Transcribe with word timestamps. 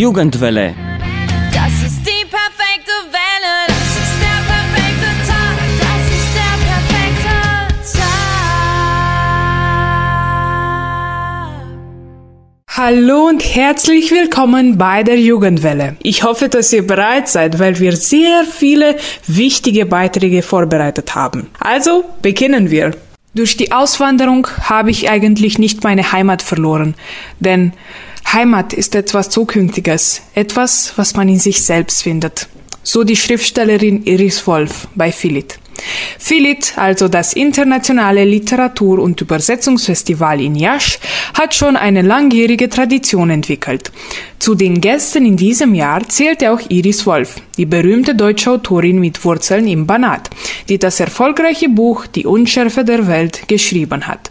Jugendwelle. 0.00 0.74
Das 1.52 1.72
ist 1.86 2.00
die 2.06 2.24
perfekte 2.24 2.96
Welle. 3.12 3.54
Das 3.66 3.76
ist 3.76 4.16
der 4.24 4.40
perfekte 4.48 5.10
Tag. 5.28 5.56
Das 5.84 6.02
ist 6.16 6.30
der 6.40 6.54
perfekte 6.70 7.34
Tag. 7.98 8.08
Hallo 12.70 13.28
und 13.28 13.42
herzlich 13.42 14.10
willkommen 14.10 14.78
bei 14.78 15.02
der 15.02 15.20
Jugendwelle. 15.20 15.96
Ich 16.02 16.22
hoffe, 16.22 16.48
dass 16.48 16.72
ihr 16.72 16.86
bereit 16.86 17.28
seid, 17.28 17.58
weil 17.58 17.78
wir 17.78 17.94
sehr 17.94 18.44
viele 18.44 18.96
wichtige 19.26 19.84
Beiträge 19.84 20.40
vorbereitet 20.40 21.14
haben. 21.14 21.48
Also 21.58 22.06
beginnen 22.22 22.70
wir. 22.70 22.92
Durch 23.34 23.58
die 23.58 23.70
Auswanderung 23.70 24.46
habe 24.62 24.90
ich 24.90 25.10
eigentlich 25.10 25.58
nicht 25.58 25.84
meine 25.84 26.10
Heimat 26.10 26.40
verloren, 26.40 26.94
denn 27.38 27.74
Heimat 28.32 28.72
ist 28.72 28.94
etwas 28.94 29.28
Zukünftiges, 29.30 30.22
etwas, 30.34 30.92
was 30.96 31.14
man 31.14 31.28
in 31.28 31.38
sich 31.38 31.62
selbst 31.62 32.02
findet. 32.02 32.48
So 32.82 33.04
die 33.04 33.16
Schriftstellerin 33.16 34.04
Iris 34.04 34.46
Wolf 34.46 34.88
bei 34.94 35.12
Philid. 35.12 35.58
Philid, 36.18 36.74
also 36.76 37.08
das 37.08 37.32
internationale 37.32 38.24
Literatur- 38.24 39.00
und 39.00 39.20
Übersetzungsfestival 39.20 40.40
in 40.40 40.54
Yasch, 40.54 40.98
hat 41.34 41.54
schon 41.54 41.76
eine 41.76 42.02
langjährige 42.02 42.68
Tradition 42.68 43.30
entwickelt. 43.30 43.90
Zu 44.38 44.54
den 44.54 44.80
Gästen 44.80 45.26
in 45.26 45.36
diesem 45.36 45.74
Jahr 45.74 46.06
zählte 46.08 46.52
auch 46.52 46.60
Iris 46.68 47.06
Wolf, 47.06 47.36
die 47.56 47.66
berühmte 47.66 48.14
deutsche 48.14 48.50
Autorin 48.50 48.98
mit 48.98 49.24
Wurzeln 49.24 49.66
im 49.66 49.86
Banat, 49.86 50.30
die 50.68 50.78
das 50.78 51.00
erfolgreiche 51.00 51.68
Buch 51.68 52.06
Die 52.06 52.26
Unschärfe 52.26 52.84
der 52.84 53.06
Welt 53.06 53.48
geschrieben 53.48 54.06
hat. 54.06 54.30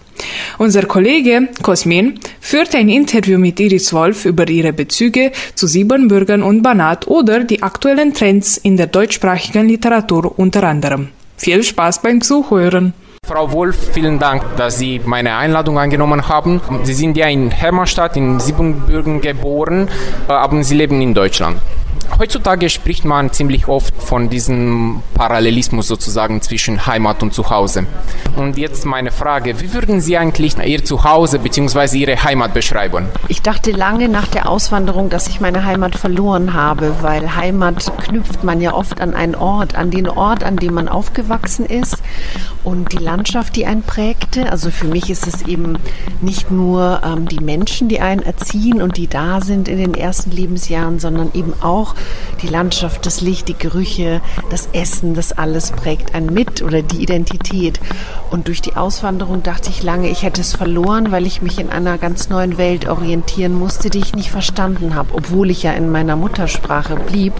Unser 0.58 0.86
Kollege 0.86 1.50
Cosmin 1.62 2.20
führte 2.40 2.78
ein 2.78 2.90
Interview 2.90 3.38
mit 3.38 3.60
Iris 3.60 3.94
Wolf 3.94 4.26
über 4.26 4.48
ihre 4.50 4.74
Bezüge 4.74 5.32
zu 5.56 5.68
Siebenbürgern 5.68 6.44
und 6.44 6.62
Banat 6.62 7.08
oder 7.08 7.44
die 7.44 7.64
aktuellen 7.64 8.14
Trends 8.14 8.58
in 8.58 8.78
der 8.78 8.88
deutschsprachigen 8.88 9.68
Literatur 9.68 10.38
unter 10.38 10.64
anderem. 10.64 11.10
Viel 11.38 11.64
Spaß 11.64 12.02
beim 12.02 12.22
Zuhören! 12.22 12.94
Frau 13.26 13.52
Wolf, 13.52 13.92
vielen 13.94 14.18
Dank, 14.18 14.44
dass 14.58 14.80
Sie 14.80 15.00
meine 15.06 15.36
Einladung 15.36 15.78
angenommen 15.78 16.28
haben. 16.28 16.62
Sie 16.84 16.94
sind 16.94 17.16
ja 17.16 17.28
in 17.28 17.52
Hermannstadt 17.52 18.18
in 18.18 18.40
Siebenbürgen 18.40 19.22
geboren, 19.22 19.88
äh, 20.28 20.32
aber 20.32 20.64
Sie 20.64 20.76
leben 20.76 21.00
in 21.02 21.14
Deutschland. 21.14 21.62
Heutzutage 22.20 22.70
spricht 22.70 23.06
man 23.06 23.32
ziemlich 23.32 23.70
oft 23.70 23.94
von 24.02 24.30
diesem 24.30 25.02
Parallelismus 25.14 25.88
sozusagen 25.88 26.42
zwischen 26.42 26.86
Heimat 26.86 27.24
und 27.24 27.34
Zuhause. 27.34 27.86
Und 28.36 28.58
jetzt 28.58 28.86
meine 28.86 29.12
Frage, 29.12 29.62
wie 29.62 29.74
würden 29.74 30.02
Sie 30.02 30.18
eigentlich 30.18 30.58
Ihr 30.58 30.84
Zuhause 30.84 31.40
bzw. 31.40 31.98
Ihre 31.98 32.22
Heimat 32.22 32.54
beschreiben? 32.54 33.06
Ich 33.30 33.42
dachte 33.42 33.72
lange 33.72 34.10
nach 34.10 34.28
der 34.28 34.50
Auswanderung, 34.50 35.10
dass 35.10 35.30
ich 35.30 35.40
meine 35.40 35.64
Heimat 35.64 35.96
verloren 35.96 36.54
habe, 36.54 36.94
weil 37.02 37.38
Heimat 37.38 37.90
knüpft 38.04 38.44
man 38.44 38.60
ja 38.60 38.74
oft 38.74 39.00
an 39.00 39.14
einen 39.14 39.36
Ort, 39.36 39.76
an 39.76 39.90
den 39.90 40.10
Ort, 40.10 40.44
an 40.44 40.58
dem 40.58 40.74
man 40.74 40.90
aufgewachsen 40.90 41.66
ist 41.66 41.98
und 42.66 42.92
die 42.92 42.98
Landschaft, 42.98 43.56
die 43.56 43.66
einen 43.66 43.84
prägte. 43.84 44.52
Also 44.52 44.72
für 44.72 44.88
mich 44.88 45.10
ist 45.10 45.26
es 45.26 45.44
eben 45.44 45.78
nicht 46.20 46.52
nur 46.52 47.02
ähm, 47.06 47.28
die 47.28 47.40
Menschen, 47.40 47.88
die 47.88 48.02
einen 48.02 48.22
erziehen 48.24 48.82
und 48.82 48.98
die 48.98 49.08
da 49.08 49.40
sind 49.40 49.70
in 49.70 49.78
den 49.78 49.94
ersten 49.94 50.32
Lebensjahren, 50.32 51.00
sondern 51.00 51.32
eben 51.34 51.54
auch 51.62 51.79
die 52.42 52.48
Landschaft, 52.48 53.06
das 53.06 53.22
Licht, 53.22 53.48
die 53.48 53.58
Gerüche, 53.58 54.22
das 54.50 54.70
Essen, 54.74 55.14
das 55.14 55.32
alles 55.32 55.72
prägt 55.72 56.16
einen 56.16 56.34
mit 56.34 56.62
oder 56.62 56.82
die 56.82 57.02
Identität. 57.02 57.80
Und 58.32 58.48
durch 58.48 58.62
die 58.62 58.76
Auswanderung 58.76 59.44
dachte 59.44 59.70
ich 59.70 59.84
lange, 59.84 60.10
ich 60.10 60.24
hätte 60.24 60.42
es 60.42 60.56
verloren, 60.56 61.12
weil 61.12 61.26
ich 61.26 61.42
mich 61.42 61.60
in 61.60 61.70
einer 61.70 61.98
ganz 61.98 62.30
neuen 62.30 62.58
Welt 62.58 62.88
orientieren 62.88 63.54
musste, 63.54 63.90
die 63.90 64.00
ich 64.00 64.16
nicht 64.16 64.32
verstanden 64.32 64.96
habe, 64.96 65.14
obwohl 65.14 65.50
ich 65.50 65.64
ja 65.64 65.74
in 65.74 65.92
meiner 65.92 66.16
Muttersprache 66.16 66.96
blieb. 66.96 67.34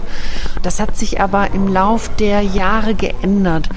Das 0.62 0.80
hat 0.80 0.96
sich 0.96 1.20
aber 1.20 1.52
im 1.52 1.68
Lauf 1.68 2.10
der 2.16 2.42
Jahre 2.42 2.94
geändert. 2.94 3.68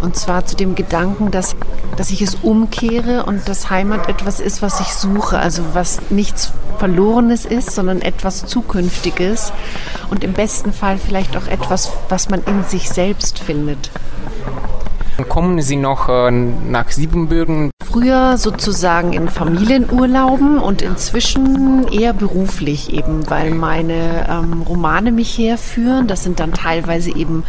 Und 0.00 0.16
zwar 0.16 0.46
zu 0.46 0.56
dem 0.56 0.74
Gedanken, 0.74 1.30
dass, 1.30 1.56
dass 1.96 2.10
ich 2.10 2.22
es 2.22 2.36
umkehre 2.36 3.24
und 3.24 3.48
dass 3.48 3.70
Heimat 3.70 4.08
etwas 4.08 4.40
ist, 4.40 4.62
was 4.62 4.80
ich 4.80 4.94
suche. 4.94 5.38
Also 5.38 5.62
was 5.72 6.10
nichts 6.10 6.52
Verlorenes 6.78 7.44
ist, 7.44 7.72
sondern 7.72 8.02
etwas 8.02 8.46
Zukünftiges 8.46 9.52
und 10.10 10.24
im 10.24 10.32
besten 10.32 10.72
Fall 10.72 10.98
vielleicht 10.98 11.36
auch 11.36 11.46
etwas, 11.46 11.92
was 12.08 12.28
man 12.30 12.42
in 12.44 12.64
sich 12.64 12.88
selbst 12.88 13.38
findet. 13.38 13.90
Kommen 15.38 15.62
Sie 15.62 15.76
noch 15.76 16.08
äh, 16.08 16.32
nach 16.32 16.90
Siebenbürgen? 16.90 17.70
Früher 17.84 18.36
sozusagen 18.38 19.12
in 19.12 19.28
Familienurlauben 19.28 20.58
und 20.58 20.82
inzwischen 20.82 21.86
eher 21.88 22.12
beruflich 22.12 22.92
eben, 22.92 23.30
weil 23.30 23.52
meine 23.52 24.26
ähm, 24.28 24.62
Romane 24.62 25.12
mich 25.12 25.38
herführen. 25.38 26.08
Das 26.08 26.24
sind 26.24 26.40
dann 26.40 26.52
teilweise 26.52 27.14
eben 27.14 27.44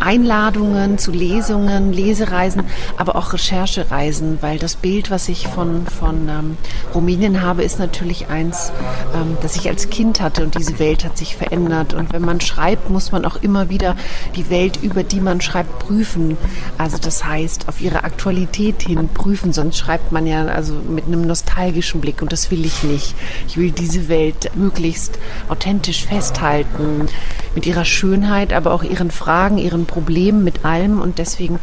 Einladungen 0.00 0.98
zu 0.98 1.12
Lesungen, 1.12 1.92
Lesereisen, 1.92 2.64
aber 2.96 3.14
auch 3.14 3.32
Recherchereisen, 3.32 4.38
weil 4.40 4.58
das 4.58 4.74
Bild, 4.74 5.10
was 5.10 5.28
ich 5.28 5.46
von, 5.46 5.86
von 5.86 6.28
ähm, 6.28 6.56
Rumänien 6.94 7.42
habe, 7.42 7.62
ist 7.62 7.78
natürlich 7.78 8.28
eins, 8.28 8.72
ähm, 9.14 9.38
das 9.40 9.54
ich 9.56 9.68
als 9.68 9.88
Kind 9.88 10.20
hatte 10.20 10.42
und 10.42 10.58
diese 10.58 10.78
Welt 10.78 11.04
hat 11.04 11.16
sich 11.16 11.36
verändert. 11.36 11.94
Und 11.94 12.12
wenn 12.12 12.22
man 12.22 12.40
schreibt, 12.40 12.90
muss 12.90 13.12
man 13.12 13.24
auch 13.24 13.36
immer 13.36 13.70
wieder 13.70 13.94
die 14.34 14.50
Welt, 14.50 14.80
über 14.82 15.04
die 15.04 15.20
man 15.20 15.40
schreibt, 15.40 15.78
prüfen. 15.78 16.36
Also 16.76 16.98
das 16.98 17.19
heißt, 17.24 17.68
auf 17.68 17.80
ihre 17.80 18.04
Aktualität 18.04 18.82
hin 18.82 19.08
prüfen, 19.08 19.52
sonst 19.52 19.78
schreibt 19.78 20.12
man 20.12 20.26
ja 20.26 20.46
also 20.46 20.74
mit 20.74 21.06
einem 21.06 21.26
nostalgischen 21.26 22.00
Blick 22.00 22.22
und 22.22 22.32
das 22.32 22.50
will 22.50 22.64
ich 22.64 22.82
nicht. 22.82 23.14
Ich 23.48 23.56
will 23.56 23.70
diese 23.70 24.08
Welt 24.08 24.50
möglichst 24.54 25.18
authentisch 25.48 26.04
festhalten, 26.04 27.08
mit 27.54 27.66
ihrer 27.66 27.84
Schönheit, 27.84 28.52
aber 28.52 28.72
auch 28.72 28.82
ihren 28.82 29.10
Fragen, 29.10 29.58
ihren 29.58 29.86
Problemen, 29.86 30.44
mit 30.44 30.64
allem 30.64 31.00
und 31.00 31.18
deswegen 31.18 31.58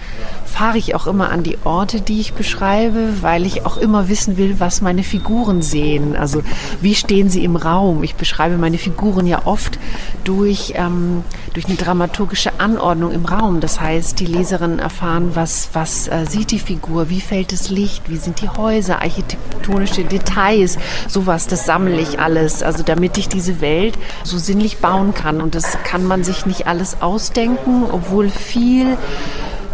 fahre 0.58 0.80
ich 0.80 0.96
auch 0.96 1.06
immer 1.06 1.30
an 1.30 1.44
die 1.44 1.60
Orte, 1.66 2.02
die 2.02 2.20
ich 2.20 2.34
beschreibe, 2.34 3.22
weil 3.22 3.46
ich 3.46 3.64
auch 3.68 3.78
immer 3.78 4.10
wissen 4.10 4.38
will, 4.38 4.60
was 4.60 4.82
meine 4.82 5.04
Figuren 5.04 5.62
sehen. 5.62 6.16
Also 6.16 6.42
wie 6.82 6.96
stehen 6.96 7.30
sie 7.30 7.44
im 7.44 7.56
Raum? 7.56 8.04
Ich 8.04 8.16
beschreibe 8.16 8.58
meine 8.58 8.80
Figuren 8.80 9.28
ja 9.28 9.46
oft 9.46 9.78
durch, 10.24 10.74
ähm, 10.76 11.24
durch 11.54 11.68
eine 11.68 11.76
dramaturgische 11.76 12.60
Anordnung 12.60 13.12
im 13.12 13.26
Raum. 13.26 13.60
Das 13.60 13.80
heißt, 13.80 14.20
die 14.20 14.26
Leserinnen 14.26 14.80
erfahren, 14.80 15.36
was, 15.36 15.70
was 15.74 16.08
äh, 16.08 16.26
sieht 16.28 16.50
die 16.50 16.58
Figur, 16.58 17.12
wie 17.12 17.22
fällt 17.22 17.52
das 17.52 17.70
Licht, 17.70 18.10
wie 18.10 18.18
sind 18.18 18.42
die 18.42 18.50
Häuser, 18.50 19.04
architektonische 19.04 20.06
Details, 20.06 20.80
sowas, 21.08 21.46
das 21.46 21.68
sammle 21.68 22.00
ich 22.00 22.20
alles, 22.20 22.64
also 22.64 22.82
damit 22.82 23.20
ich 23.20 23.30
diese 23.30 23.62
Welt 23.62 23.96
so 24.24 24.40
sinnlich 24.40 24.80
bauen 24.80 25.14
kann. 25.14 25.40
Und 25.40 25.54
das 25.54 25.78
kann 25.84 26.04
man 26.04 26.24
sich 26.24 26.48
nicht 26.48 26.66
alles 26.66 27.00
ausdenken, 27.00 27.84
obwohl 27.92 28.30
viel 28.30 28.98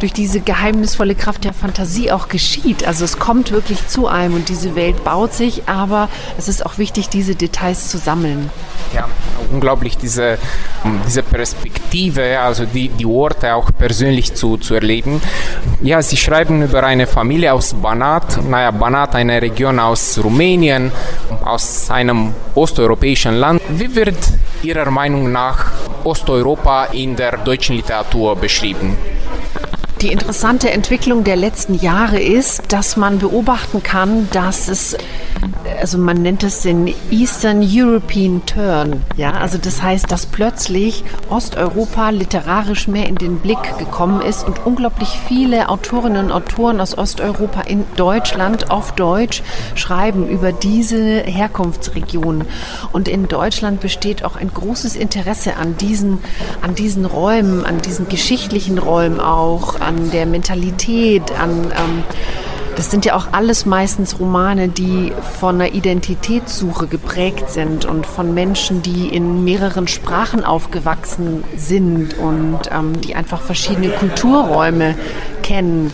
durch 0.03 0.11
diese 0.11 0.41
geheimnisvolle 0.41 1.15
Kraft 1.15 1.45
der 1.45 1.53
Fantasie 1.53 2.11
auch 2.11 2.27
geschieht. 2.27 2.85
Also 2.85 3.05
es 3.05 3.19
kommt 3.19 3.51
wirklich 3.51 3.87
zu 3.87 4.07
einem 4.07 4.33
und 4.33 4.49
diese 4.49 4.75
Welt 4.75 5.05
baut 5.05 5.33
sich, 5.33 5.69
aber 5.69 6.09
es 6.37 6.49
ist 6.49 6.65
auch 6.65 6.77
wichtig, 6.77 7.07
diese 7.07 7.35
Details 7.35 7.87
zu 7.87 7.97
sammeln. 7.97 8.49
Ja, 8.93 9.07
unglaublich 9.49 9.97
diese, 9.97 10.37
diese 11.07 11.23
Perspektive, 11.23 12.37
also 12.41 12.65
die, 12.65 12.89
die 12.89 13.05
Orte 13.05 13.55
auch 13.55 13.71
persönlich 13.77 14.33
zu, 14.33 14.57
zu 14.57 14.73
erleben. 14.73 15.21
Ja, 15.81 16.01
Sie 16.01 16.17
schreiben 16.17 16.61
über 16.63 16.83
eine 16.83 17.07
Familie 17.07 17.53
aus 17.53 17.73
Banat. 17.73 18.43
Naja, 18.43 18.71
Banat, 18.71 19.15
eine 19.15 19.41
Region 19.41 19.79
aus 19.79 20.19
Rumänien, 20.21 20.91
aus 21.45 21.89
einem 21.89 22.33
osteuropäischen 22.55 23.35
Land. 23.35 23.61
Wie 23.69 23.95
wird 23.95 24.17
Ihrer 24.63 24.91
Meinung 24.91 25.31
nach 25.31 25.71
Osteuropa 26.03 26.87
in 26.91 27.15
der 27.15 27.37
deutschen 27.37 27.77
Literatur 27.77 28.35
beschrieben? 28.35 28.97
Die 30.03 30.11
interessante 30.11 30.69
Entwicklung 30.69 31.23
der 31.23 31.37
letzten 31.37 31.75
Jahre 31.75 32.19
ist, 32.19 32.73
dass 32.73 32.97
man 32.97 33.19
beobachten 33.19 33.83
kann, 33.83 34.27
dass 34.33 34.67
es, 34.67 34.97
also 35.79 35.97
man 35.97 36.21
nennt 36.21 36.43
es 36.43 36.59
den 36.59 36.93
Eastern 37.09 37.65
European 37.65 38.45
Turn. 38.45 39.01
Ja, 39.15 39.31
also 39.31 39.57
das 39.57 39.81
heißt, 39.81 40.11
dass 40.11 40.25
plötzlich 40.25 41.05
Osteuropa 41.29 42.09
literarisch 42.09 42.89
mehr 42.89 43.07
in 43.07 43.15
den 43.15 43.39
Blick 43.39 43.77
gekommen 43.77 44.21
ist 44.21 44.45
und 44.45 44.65
unglaublich 44.65 45.07
viele 45.25 45.69
Autorinnen 45.69 46.25
und 46.25 46.31
Autoren 46.33 46.81
aus 46.81 46.97
Osteuropa 46.97 47.61
in 47.61 47.85
Deutschland 47.95 48.71
auf 48.71 48.91
Deutsch 48.91 49.41
schreiben 49.75 50.27
über 50.27 50.51
diese 50.51 51.21
Herkunftsregionen. 51.21 52.45
Und 52.91 53.07
in 53.07 53.29
Deutschland 53.29 53.79
besteht 53.79 54.25
auch 54.25 54.35
ein 54.35 54.53
großes 54.53 54.97
Interesse 54.97 55.55
an 55.55 55.77
diesen, 55.77 56.17
an 56.61 56.75
diesen 56.75 57.05
Räumen, 57.05 57.65
an 57.65 57.81
diesen 57.81 58.09
geschichtlichen 58.09 58.79
Räumen 58.79 59.21
auch, 59.21 59.79
an 59.79 59.92
der 60.11 60.25
Mentalität, 60.25 61.31
an 61.39 61.71
ähm, 61.71 62.03
das 62.75 62.89
sind 62.89 63.05
ja 63.05 63.15
auch 63.15 63.27
alles 63.33 63.65
meistens 63.65 64.19
Romane, 64.19 64.67
die 64.67 65.13
von 65.39 65.55
einer 65.55 65.73
Identitätssuche 65.73 66.87
geprägt 66.87 67.51
sind 67.51 67.85
und 67.85 68.05
von 68.05 68.33
Menschen, 68.33 68.81
die 68.81 69.09
in 69.09 69.43
mehreren 69.43 69.87
Sprachen 69.87 70.43
aufgewachsen 70.43 71.43
sind 71.55 72.17
und 72.17 72.59
ähm, 72.71 72.99
die 73.01 73.15
einfach 73.15 73.41
verschiedene 73.41 73.89
Kulturräume 73.89 74.95
kennen. 75.43 75.93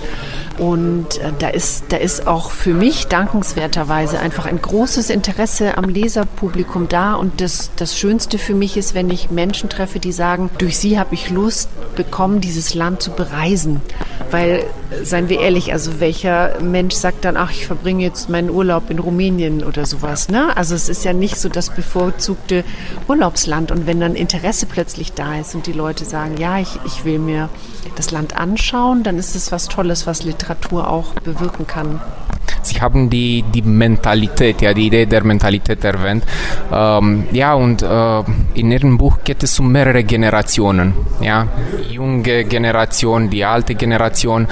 Und 0.60 1.20
äh, 1.20 1.32
da 1.40 1.48
ist, 1.48 1.86
da 1.90 1.98
ist 1.98 2.28
auch 2.28 2.52
für 2.52 2.74
mich 2.74 3.08
dankenswerterweise 3.08 4.20
einfach 4.20 4.46
ein 4.46 4.62
großes 4.62 5.10
Interesse 5.10 5.78
am 5.78 5.86
Leserpublikum 5.86 6.90
da. 6.90 7.16
Und 7.16 7.40
das, 7.40 7.72
das 7.78 7.98
Schönste 7.98 8.38
für 8.38 8.54
mich 8.54 8.76
ist, 8.76 8.94
wenn 8.94 9.10
ich 9.10 9.32
Menschen 9.32 9.70
treffe, 9.70 10.00
die 10.00 10.12
sagen, 10.12 10.50
durch 10.58 10.78
sie 10.78 11.00
habe 11.00 11.16
ich 11.16 11.30
Lust 11.30 11.70
bekommen, 11.96 12.42
dieses 12.42 12.76
Land 12.76 13.02
zu 13.02 13.12
bereisen. 13.12 13.82
Weil, 14.32 14.66
seien 15.04 15.28
wir 15.30 15.40
ehrlich, 15.40 15.74
also 15.74 16.00
welcher 16.00 16.60
Mensch 16.62 16.96
sagt 16.96 17.26
dann, 17.26 17.36
ach, 17.38 17.52
ich 17.52 17.66
verbringe 17.66 18.04
jetzt 18.04 18.30
meinen 18.30 18.50
Urlaub 18.50 18.90
in 18.90 19.00
Rumänien 19.00 19.64
oder 19.64 19.86
sowas. 19.86 20.30
Ne? 20.30 20.56
Also 20.56 20.76
es 20.76 20.88
ist 20.88 21.04
ja 21.04 21.14
nicht 21.14 21.38
so 21.38 21.50
das 21.50 21.70
bevorzugte 21.72 22.64
Urlaubsland. 23.08 23.72
Und 23.72 23.88
wenn 23.88 24.00
dann 24.00 24.16
Interesse 24.16 24.66
plötzlich 24.66 25.14
da 25.14 25.40
ist 25.40 25.56
und 25.56 25.66
die 25.66 25.74
Leute 25.74 26.06
sagen, 26.06 26.38
ja, 26.38 26.60
ich, 26.60 26.80
ich 26.86 27.06
will 27.06 27.20
mir 27.20 27.50
das 27.96 28.12
Land 28.12 28.36
anschauen, 28.36 29.04
dann 29.04 29.18
ist 29.18 29.36
es 29.36 29.52
was 29.52 29.68
Tolles, 29.68 30.06
was 30.06 30.24
Literatur 30.24 30.90
auch 30.90 31.14
bewirken 31.16 31.66
kann. 31.66 32.02
Sie 32.70 32.80
haben 32.82 33.10
die, 33.10 33.44
die 33.54 33.64
Mentalität, 33.64 34.62
ja, 34.62 34.74
die 34.74 34.88
Idee 34.88 35.06
der 35.06 35.24
Mentalität 35.24 35.84
erwähnt. 35.84 36.24
Ähm, 36.72 37.26
ja, 37.32 37.54
und 37.56 37.82
äh, 37.82 38.24
in 38.54 38.72
Ihrem 38.72 38.98
Buch 38.98 39.18
geht 39.24 39.42
es 39.44 39.60
um 39.60 39.72
mehrere 39.72 40.04
Generationen. 40.04 40.94
Ja, 41.20 41.48
junge 41.90 42.44
Generation, 42.46 43.30
die 43.30 43.44
alte 43.44 43.74
Generation. 43.74 44.48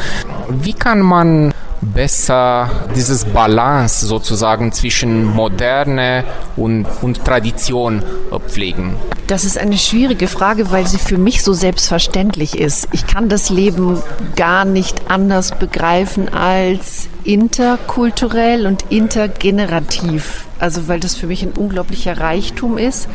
Wie 0.49 0.73
kann 0.73 1.01
man 1.01 1.53
besser 1.81 2.69
dieses 2.95 3.25
Balance 3.25 4.05
sozusagen 4.05 4.71
zwischen 4.71 5.25
Moderne 5.25 6.23
und, 6.55 6.85
und 7.01 7.23
Tradition 7.23 8.03
pflegen? 8.47 8.95
Das 9.27 9.43
ist 9.43 9.57
eine 9.57 9.77
schwierige 9.77 10.27
Frage, 10.27 10.71
weil 10.71 10.87
sie 10.87 10.97
für 10.97 11.17
mich 11.17 11.43
so 11.43 11.53
selbstverständlich 11.53 12.57
ist. 12.57 12.87
Ich 12.93 13.05
kann 13.05 13.29
das 13.29 13.49
Leben 13.49 14.01
gar 14.35 14.65
nicht 14.65 15.09
anders 15.09 15.57
begreifen 15.57 16.33
als 16.33 17.07
interkulturell 17.23 18.65
und 18.65 18.85
intergenerativ. 18.89 20.46
Also 20.59 20.87
weil 20.87 20.99
das 20.99 21.15
für 21.15 21.27
mich 21.27 21.43
ein 21.43 21.51
unglaublicher 21.51 22.17
Reichtum 22.17 22.77
ist. 22.77 23.07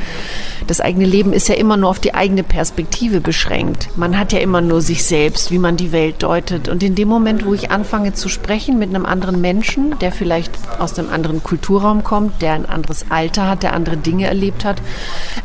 Das 0.67 0.81
eigene 0.81 1.07
Leben 1.07 1.33
ist 1.33 1.49
ja 1.49 1.55
immer 1.55 1.77
nur 1.77 1.91
auf 1.91 1.99
die 1.99 2.15
eigene 2.15 2.43
Perspektive 2.43 3.21
beschränkt. 3.21 3.89
Man 3.97 4.19
hat 4.19 4.33
ja 4.33 4.39
immer 4.39 4.61
nur 4.61 4.81
sich 4.81 5.05
selbst, 5.05 5.51
wie 5.51 5.59
man 5.59 5.77
die 5.77 5.93
Welt 5.93 6.23
deutet. 6.23 6.69
Und 6.69 6.83
in 6.83 6.95
dem 6.95 7.09
Moment, 7.09 7.45
wo 7.45 7.55
ich 7.55 7.71
anfange 7.71 8.13
zu 8.13 8.29
sprechen 8.29 8.79
mit 8.79 8.91
einem 8.91 9.07
anderen 9.07 9.41
Menschen, 9.41 9.99
der 9.99 10.13
vielleicht 10.13 10.53
aus 10.79 10.99
einem 10.99 11.11
anderen 11.11 11.43
Kulturraum 11.43 12.05
kommt, 12.05 12.43
der 12.43 12.53
ein 12.53 12.67
anderes 12.67 13.07
Alter 13.11 13.49
hat, 13.49 13.63
der 13.63 13.73
andere 13.73 13.97
Dinge 13.97 14.27
erlebt 14.27 14.65
hat, 14.65 14.81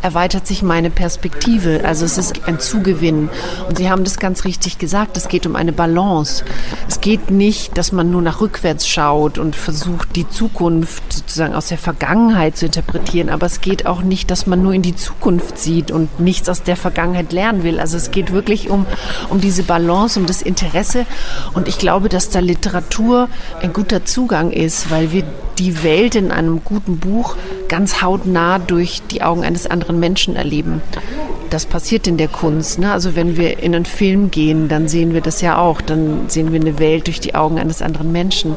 erweitert 0.01 0.45
sich 0.45 0.61
meine 0.61 0.89
Perspektive. 0.89 1.81
Also 1.83 2.05
es 2.05 2.17
ist 2.17 2.47
ein 2.47 2.59
Zugewinn. 2.59 3.29
Und 3.67 3.77
Sie 3.77 3.89
haben 3.89 4.03
das 4.03 4.19
ganz 4.19 4.45
richtig 4.45 4.77
gesagt, 4.77 5.17
es 5.17 5.27
geht 5.27 5.45
um 5.45 5.55
eine 5.55 5.73
Balance. 5.73 6.43
Es 6.87 7.01
geht 7.01 7.31
nicht, 7.31 7.77
dass 7.77 7.91
man 7.91 8.11
nur 8.11 8.21
nach 8.21 8.41
rückwärts 8.41 8.87
schaut 8.87 9.37
und 9.37 9.55
versucht, 9.55 10.15
die 10.15 10.29
Zukunft 10.29 11.03
sozusagen 11.11 11.55
aus 11.55 11.67
der 11.67 11.77
Vergangenheit 11.87 12.57
zu 12.57 12.65
interpretieren. 12.65 13.29
Aber 13.29 13.45
es 13.45 13.61
geht 13.61 13.85
auch 13.85 14.01
nicht, 14.01 14.29
dass 14.29 14.45
man 14.45 14.61
nur 14.61 14.73
in 14.73 14.81
die 14.81 14.97
Zukunft 14.97 15.57
sieht 15.57 15.89
und 15.89 16.19
nichts 16.19 16.49
aus 16.49 16.61
der 16.61 16.75
Vergangenheit 16.75 17.31
lernen 17.31 17.63
will. 17.63 17.79
Also 17.79 17.95
es 17.95 18.11
geht 18.11 18.33
wirklich 18.33 18.69
um, 18.69 18.85
um 19.29 19.39
diese 19.39 19.63
Balance, 19.63 20.19
um 20.19 20.25
das 20.25 20.41
Interesse. 20.41 21.05
Und 21.53 21.69
ich 21.69 21.77
glaube, 21.77 22.09
dass 22.09 22.29
da 22.29 22.39
Literatur 22.39 23.29
ein 23.61 23.71
guter 23.71 24.03
Zugang 24.03 24.51
ist, 24.51 24.91
weil 24.91 25.13
wir 25.13 25.23
die 25.59 25.81
Welt 25.81 26.15
in 26.15 26.29
einem 26.29 26.61
guten 26.65 26.97
Buch 26.97 27.37
ganz 27.69 28.01
hautnah 28.01 28.59
durch 28.59 29.01
die 29.09 29.21
Augen 29.21 29.45
eines 29.45 29.65
anderen 29.65 29.97
Menschen 29.97 30.35
erleben 30.35 30.81
das 31.49 31.65
passiert 31.65 32.07
in 32.07 32.17
der 32.17 32.27
Kunst. 32.27 32.79
Ne? 32.79 32.91
Also 32.91 33.15
wenn 33.15 33.37
wir 33.37 33.59
in 33.59 33.75
einen 33.75 33.85
Film 33.85 34.31
gehen, 34.31 34.67
dann 34.67 34.87
sehen 34.87 35.13
wir 35.13 35.21
das 35.21 35.41
ja 35.41 35.57
auch. 35.57 35.81
Dann 35.81 36.29
sehen 36.29 36.51
wir 36.51 36.59
eine 36.59 36.79
Welt 36.79 37.07
durch 37.07 37.19
die 37.19 37.35
Augen 37.35 37.59
eines 37.59 37.81
anderen 37.81 38.11
Menschen. 38.11 38.55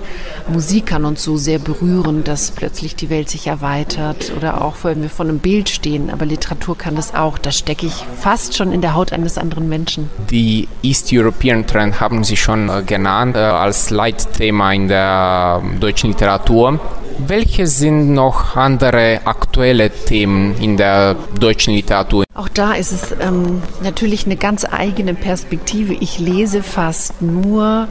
Musik 0.48 0.86
kann 0.86 1.04
uns 1.04 1.22
so 1.22 1.36
sehr 1.36 1.58
berühren, 1.58 2.24
dass 2.24 2.50
plötzlich 2.50 2.96
die 2.96 3.10
Welt 3.10 3.28
sich 3.28 3.46
erweitert. 3.46 4.32
Oder 4.36 4.62
auch, 4.62 4.76
wenn 4.82 5.02
wir 5.02 5.10
vor 5.10 5.26
einem 5.26 5.38
Bild 5.38 5.68
stehen. 5.68 6.10
Aber 6.10 6.26
Literatur 6.26 6.76
kann 6.76 6.96
das 6.96 7.14
auch. 7.14 7.38
Da 7.38 7.52
stecke 7.52 7.86
ich 7.86 8.04
fast 8.18 8.56
schon 8.56 8.72
in 8.72 8.80
der 8.80 8.94
Haut 8.94 9.12
eines 9.12 9.38
anderen 9.38 9.68
Menschen. 9.68 10.10
Die 10.30 10.68
East 10.82 11.10
European 11.12 11.66
Trend 11.66 12.00
haben 12.00 12.24
Sie 12.24 12.36
schon 12.36 12.68
äh, 12.68 12.82
genannt 12.82 13.36
äh, 13.36 13.40
als 13.40 13.90
Leitthema 13.90 14.72
in 14.72 14.88
der 14.88 15.62
äh, 15.62 15.78
deutschen 15.78 16.10
Literatur. 16.10 16.80
Welche 17.26 17.66
sind 17.66 18.14
noch 18.14 18.56
andere 18.56 19.20
aktuelle 19.24 19.90
Themen 19.90 20.56
in 20.58 20.76
der 20.76 21.16
deutschen 21.38 21.74
Literatur? 21.74 22.24
Auch 22.34 22.48
da 22.48 22.72
ist 22.72 22.92
es 22.92 23.14
ähm, 23.20 23.62
natürlich 23.82 24.26
eine 24.26 24.36
ganz 24.36 24.64
eigene 24.64 25.14
Perspektive. 25.14 25.92
Ich 25.92 26.18
lese 26.18 26.62
fast 26.62 27.20
nur 27.20 27.88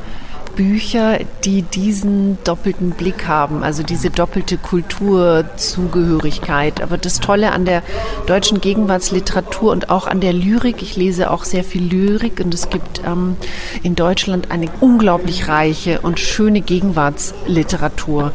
Bücher, 0.56 1.20
die 1.46 1.62
diesen 1.62 2.38
doppelten 2.44 2.90
Blick 2.92 3.28
haben, 3.28 3.64
also 3.64 3.81
diese 3.81 4.10
doppelte 4.10 4.58
Kulturzugehörigkeit. 4.58 6.81
Aber 6.81 6.98
das 6.98 7.22
Tolle 7.22 7.54
an 7.54 7.64
der 7.64 7.81
deutschen 8.28 8.60
Gegenwartsliteratur 8.60 9.72
und 9.72 9.90
auch 9.90 10.06
an 10.06 10.20
der 10.20 10.34
Lyrik, 10.34 10.81
ich 10.81 10.98
lese 10.98 11.31
auch 11.31 11.46
sehr 11.46 11.64
viel 11.64 11.84
Lyrik 11.84 12.42
und 12.44 12.54
es 12.54 12.70
gibt 12.70 13.02
ähm, 13.06 13.38
in 13.84 13.96
Deutschland 13.96 14.52
eine 14.52 14.68
unglaublich 14.81 15.48
reiche 15.48 16.02
und 16.02 16.20
schöne 16.20 16.60
Gegenwartsliteratur. 16.60 18.34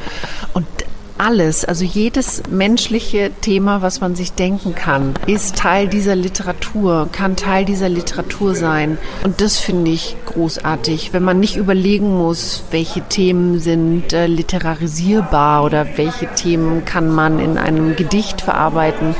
Alles, 1.16 1.64
also 1.64 1.84
jedes 1.84 2.42
menschliche 2.50 3.30
Thema, 3.40 3.82
was 3.82 4.00
man 4.00 4.16
sich 4.16 4.32
denken 4.32 4.74
kann, 4.74 5.14
ist 5.28 5.54
Teil 5.54 5.86
dieser 5.86 6.16
Literatur, 6.16 7.08
kann 7.12 7.36
Teil 7.36 7.64
dieser 7.64 7.88
Literatur 7.88 8.56
sein. 8.56 8.98
Und 9.22 9.40
das 9.40 9.60
finde 9.60 9.92
ich 9.92 10.16
großartig, 10.26 11.12
wenn 11.12 11.22
man 11.22 11.38
nicht 11.38 11.56
überlegen 11.56 12.18
muss, 12.18 12.64
welche 12.72 13.00
Themen 13.02 13.60
sind 13.60 14.12
äh, 14.12 14.26
literarisierbar 14.26 15.62
oder 15.62 15.86
welche 15.96 16.26
Themen 16.34 16.84
kann 16.84 17.08
man 17.08 17.38
in 17.38 17.58
einem 17.58 17.94
Gedicht 17.94 18.40
verarbeiten. 18.40 19.14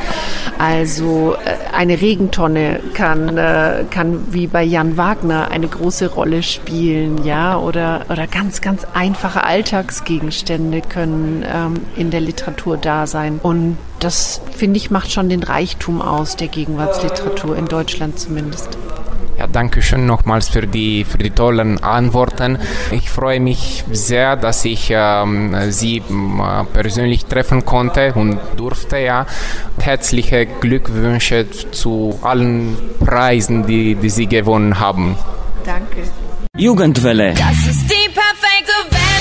Also 0.59 1.37
äh, 1.45 1.77
eine 1.77 2.01
Regentonne 2.01 2.81
kann, 2.95 3.39
äh, 3.39 3.85
kann 3.89 4.33
wie 4.33 4.49
bei 4.49 4.65
Jan 4.65 4.97
Wagner 4.97 5.53
eine 5.53 5.69
große 5.69 6.11
Rolle 6.11 6.43
spielen, 6.43 7.25
ja, 7.25 7.57
oder, 7.57 8.07
oder 8.09 8.27
ganz, 8.27 8.61
ganz 8.61 8.85
einfache 8.95 9.45
Alltagsgegenstände 9.45 10.81
können 10.81 11.45
ähm, 11.47 11.84
in 11.97 12.11
der 12.11 12.21
Literatur 12.21 12.77
da 12.77 13.07
sein. 13.07 13.41
Und 13.43 13.77
das, 14.01 14.41
finde 14.57 14.77
ich, 14.77 14.91
macht 14.91 15.11
schon 15.13 15.29
den 15.29 15.43
Reichtum 15.43 16.03
aus 16.03 16.37
der 16.37 16.49
Gegenwartsliteratur, 16.49 17.57
in 17.57 17.67
Deutschland 17.67 18.19
zumindest. 18.19 18.77
Ja, 19.39 19.49
danke 19.49 19.83
schön 19.83 20.07
nochmals 20.07 20.49
für 20.49 20.67
die, 20.67 21.05
für 21.05 21.19
die 21.19 21.31
tollen 21.31 21.83
Antworten. 21.83 22.59
Ich 22.93 23.11
freue 23.11 23.41
mich 23.41 23.85
sehr, 23.91 24.37
dass 24.37 24.65
ich 24.65 24.89
ähm, 24.91 25.57
Sie 25.71 25.97
äh, 25.99 26.65
persönlich 26.73 27.27
treffen 27.27 27.65
konnte 27.65 28.13
und 28.15 28.39
durfte. 28.57 28.99
Ja. 28.99 29.27
Herzliche 29.81 30.47
Glückwünsche 30.47 31.51
zu 31.73 32.19
allen 32.23 32.77
Preisen, 33.05 33.67
die, 33.67 33.97
die 33.97 34.11
Sie 34.11 34.27
gewonnen 34.27 34.79
haben. 34.79 35.17
Danke. 35.65 36.05
Jugendwelle. 36.57 37.35
Das 37.35 37.67
ist 37.69 37.91
die 37.91 38.09
perfekte 38.11 38.73
Welle. 38.91 39.14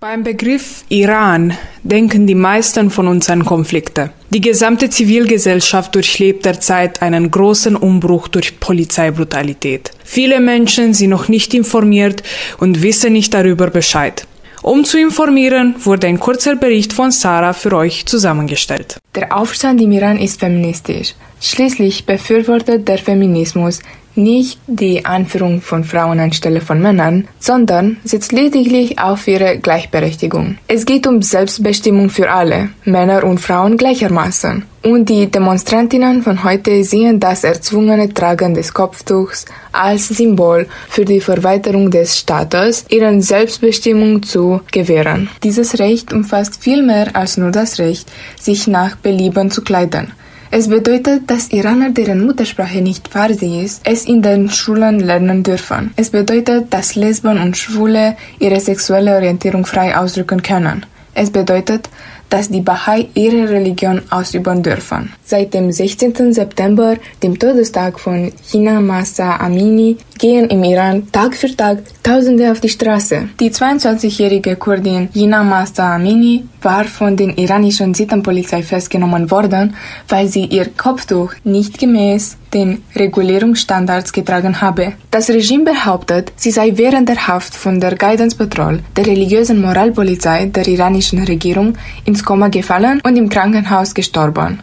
Beim 0.00 0.22
Begriff 0.22 0.84
Iran 0.90 1.54
denken 1.82 2.28
die 2.28 2.36
meisten 2.36 2.88
von 2.88 3.08
uns 3.08 3.28
an 3.30 3.44
Konflikte. 3.44 4.12
Die 4.30 4.40
gesamte 4.40 4.90
Zivilgesellschaft 4.90 5.92
durchlebt 5.92 6.44
derzeit 6.44 7.02
einen 7.02 7.32
großen 7.32 7.74
Umbruch 7.74 8.28
durch 8.28 8.60
Polizeibrutalität. 8.60 9.90
Viele 10.04 10.38
Menschen 10.38 10.94
sind 10.94 11.10
noch 11.10 11.26
nicht 11.26 11.52
informiert 11.52 12.22
und 12.58 12.80
wissen 12.80 13.12
nicht 13.12 13.34
darüber 13.34 13.70
Bescheid. 13.70 14.24
Um 14.62 14.84
zu 14.84 15.00
informieren, 15.00 15.74
wurde 15.80 16.06
ein 16.06 16.20
kurzer 16.20 16.54
Bericht 16.54 16.92
von 16.92 17.10
Sarah 17.10 17.52
für 17.52 17.72
euch 17.72 18.06
zusammengestellt. 18.06 18.98
Der 19.16 19.36
Aufstand 19.36 19.80
im 19.80 19.90
Iran 19.90 20.20
ist 20.20 20.38
feministisch. 20.38 21.14
Schließlich 21.40 22.06
befürwortet 22.06 22.86
der 22.86 22.98
Feminismus 22.98 23.80
nicht 24.18 24.60
die 24.66 25.06
Anführung 25.06 25.62
von 25.62 25.84
Frauen 25.84 26.20
anstelle 26.20 26.60
von 26.60 26.82
Männern, 26.82 27.28
sondern 27.38 27.96
setzt 28.04 28.32
lediglich 28.32 28.98
auf 28.98 29.26
ihre 29.26 29.58
Gleichberechtigung. 29.58 30.58
Es 30.66 30.84
geht 30.84 31.06
um 31.06 31.22
Selbstbestimmung 31.22 32.10
für 32.10 32.30
alle, 32.30 32.70
Männer 32.84 33.24
und 33.24 33.38
Frauen 33.38 33.76
gleichermaßen. 33.76 34.64
Und 34.82 35.08
die 35.08 35.30
Demonstrantinnen 35.30 36.22
von 36.22 36.44
heute 36.44 36.84
sehen 36.84 37.18
das 37.18 37.44
erzwungene 37.44 38.12
Tragen 38.14 38.54
des 38.54 38.72
Kopftuchs 38.72 39.44
als 39.72 40.08
Symbol 40.08 40.66
für 40.88 41.04
die 41.04 41.20
Verweiterung 41.20 41.90
des 41.90 42.18
Staates, 42.18 42.84
ihren 42.88 43.20
Selbstbestimmung 43.20 44.22
zu 44.22 44.60
gewähren. 44.70 45.28
Dieses 45.42 45.78
Recht 45.78 46.12
umfasst 46.12 46.62
viel 46.62 46.82
mehr 46.82 47.14
als 47.16 47.36
nur 47.36 47.50
das 47.50 47.78
Recht, 47.78 48.10
sich 48.40 48.66
nach 48.66 48.96
Belieben 48.96 49.50
zu 49.50 49.62
kleiden. 49.62 50.12
Es 50.50 50.68
bedeutet, 50.68 51.30
dass 51.30 51.52
Iraner, 51.52 51.90
deren 51.90 52.24
Muttersprache 52.24 52.80
nicht 52.80 53.08
Farsi 53.08 53.60
ist, 53.62 53.82
es 53.84 54.06
in 54.06 54.22
den 54.22 54.48
Schulen 54.48 54.98
lernen 54.98 55.42
dürfen. 55.42 55.92
Es 55.96 56.08
bedeutet, 56.08 56.72
dass 56.72 56.94
Lesben 56.94 57.38
und 57.38 57.58
Schwule 57.58 58.16
ihre 58.38 58.58
sexuelle 58.58 59.14
Orientierung 59.14 59.66
frei 59.66 59.94
ausdrücken 59.94 60.42
können. 60.42 60.86
Es 61.12 61.30
bedeutet, 61.30 61.90
dass 62.30 62.48
die 62.48 62.60
Bahai 62.60 63.08
ihre 63.14 63.48
Religion 63.48 64.02
ausüben 64.10 64.62
dürfen. 64.62 65.12
Seit 65.24 65.54
dem 65.54 65.72
16. 65.72 66.32
September, 66.32 66.96
dem 67.22 67.38
Todestag 67.38 67.98
von 67.98 68.32
Hina 68.50 68.80
Masa 68.80 69.36
Amini, 69.36 69.96
gehen 70.18 70.48
im 70.50 70.64
Iran 70.64 71.10
Tag 71.12 71.36
für 71.36 71.54
Tag 71.54 71.78
Tausende 72.02 72.50
auf 72.50 72.60
die 72.60 72.68
Straße. 72.68 73.28
Die 73.38 73.50
22-jährige 73.50 74.56
Kurdin 74.56 75.08
Hina 75.12 75.42
Masa 75.42 75.94
Amini 75.94 76.44
war 76.62 76.84
von 76.84 77.16
der 77.16 77.36
iranischen 77.38 77.94
Sittenpolizei 77.94 78.62
festgenommen 78.62 79.30
worden, 79.30 79.76
weil 80.08 80.28
sie 80.28 80.44
ihr 80.44 80.66
Kopftuch 80.76 81.32
nicht 81.44 81.78
gemäß 81.78 82.36
den 82.54 82.82
Regulierungsstandards 82.94 84.12
getragen 84.12 84.60
habe. 84.60 84.94
Das 85.10 85.28
Regime 85.28 85.64
behauptet, 85.64 86.32
sie 86.36 86.50
sei 86.50 86.72
während 86.76 87.08
der 87.08 87.28
Haft 87.28 87.54
von 87.54 87.80
der 87.80 87.96
Guidance 87.96 88.36
Patrol, 88.36 88.80
der 88.96 89.06
religiösen 89.06 89.60
Moralpolizei 89.60 90.46
der 90.46 90.66
iranischen 90.66 91.24
Regierung, 91.24 91.76
ins 92.04 92.24
Koma 92.24 92.48
gefallen 92.48 93.00
und 93.04 93.16
im 93.16 93.28
Krankenhaus 93.28 93.94
gestorben. 93.94 94.60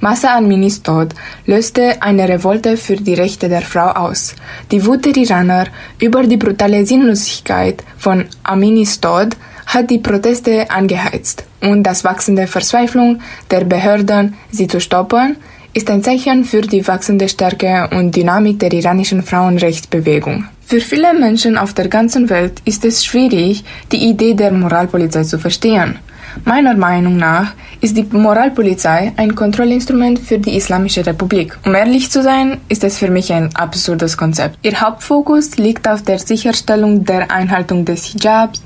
Massa 0.00 0.36
Aminis 0.36 0.82
Tod 0.82 1.12
löste 1.46 2.00
eine 2.00 2.28
Revolte 2.28 2.76
für 2.76 2.94
die 2.96 3.14
Rechte 3.14 3.48
der 3.48 3.62
Frau 3.62 3.88
aus. 3.90 4.36
Die 4.70 4.84
Wut 4.86 5.04
der 5.04 5.16
Iraner 5.16 5.66
über 6.00 6.22
die 6.24 6.36
brutale 6.36 6.86
Sinnlosigkeit 6.86 7.82
von 7.96 8.26
Aminis 8.44 9.00
Tod 9.00 9.36
hat 9.66 9.90
die 9.90 9.98
Proteste 9.98 10.70
angeheizt 10.70 11.44
und 11.60 11.82
das 11.82 12.04
wachsende 12.04 12.46
Verzweiflung 12.46 13.20
der 13.50 13.64
Behörden, 13.64 14.34
sie 14.52 14.68
zu 14.68 14.80
stoppen, 14.80 15.36
ist 15.78 15.90
ein 15.90 16.02
Zeichen 16.02 16.44
für 16.44 16.60
die 16.60 16.84
wachsende 16.88 17.28
Stärke 17.28 17.88
und 17.92 18.16
Dynamik 18.16 18.58
der 18.58 18.72
iranischen 18.72 19.22
Frauenrechtsbewegung. 19.22 20.44
Für 20.66 20.80
viele 20.80 21.14
Menschen 21.14 21.56
auf 21.56 21.72
der 21.72 21.86
ganzen 21.86 22.28
Welt 22.30 22.60
ist 22.64 22.84
es 22.84 23.04
schwierig, 23.04 23.62
die 23.92 24.08
Idee 24.10 24.34
der 24.34 24.50
Moralpolizei 24.50 25.22
zu 25.22 25.38
verstehen. 25.38 26.00
Meiner 26.44 26.74
Meinung 26.74 27.16
nach 27.16 27.52
ist 27.80 27.96
die 27.96 28.02
Moralpolizei 28.10 29.12
ein 29.16 29.36
Kontrollinstrument 29.36 30.18
für 30.18 30.38
die 30.38 30.56
Islamische 30.56 31.06
Republik. 31.06 31.56
Um 31.64 31.76
ehrlich 31.76 32.10
zu 32.10 32.24
sein, 32.24 32.60
ist 32.68 32.82
es 32.82 32.98
für 32.98 33.08
mich 33.08 33.32
ein 33.32 33.54
absurdes 33.54 34.16
Konzept. 34.16 34.58
Ihr 34.62 34.80
Hauptfokus 34.80 35.58
liegt 35.58 35.86
auf 35.86 36.02
der 36.02 36.18
Sicherstellung 36.18 37.04
der 37.04 37.30
Einhaltung 37.30 37.84
des 37.84 38.04
Hijabs, 38.04 38.62